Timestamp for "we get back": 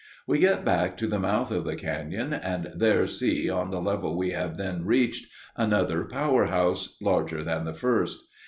0.25-0.97